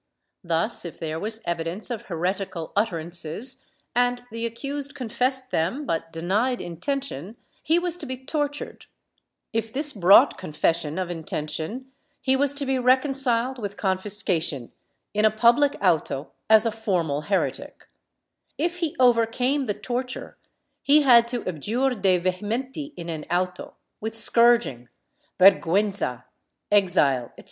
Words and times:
Thus, 0.43 0.83
if 0.83 0.97
there 0.97 1.19
was 1.19 1.41
evidence 1.45 1.91
of 1.91 2.07
heretical 2.07 2.73
utterances, 2.75 3.67
and 3.95 4.23
the 4.31 4.47
accused 4.47 4.95
confessed 4.95 5.51
them 5.51 5.85
bvit 5.85 6.11
denied 6.11 6.59
intention, 6.59 7.37
he 7.61 7.77
was 7.77 7.97
to 7.97 8.07
be 8.07 8.17
tortured; 8.25 8.87
if 9.53 9.71
this 9.71 9.93
brought 9.93 10.39
confession 10.39 10.97
of 10.97 11.11
intention, 11.11 11.91
he 12.19 12.35
was 12.35 12.51
to 12.55 12.65
be 12.65 12.79
reconciled 12.79 13.59
with 13.59 13.77
confiscation 13.77 14.71
in 15.13 15.23
a 15.23 15.29
public 15.29 15.75
auto 15.79 16.31
as 16.49 16.65
a 16.65 16.71
formal 16.71 17.21
heretic; 17.21 17.87
if 18.57 18.77
he 18.79 18.95
overcame 18.99 19.67
the 19.67 19.75
torture 19.75 20.35
he 20.81 21.03
had 21.03 21.27
to 21.27 21.45
abjure 21.47 21.93
de 21.93 22.19
vehementi 22.19 22.91
in 22.97 23.07
an 23.07 23.23
auto, 23.25 23.75
with 23.99 24.17
scourging, 24.17 24.89
vergiienza, 25.39 26.23
exile 26.71 27.25
etc. 27.37 27.39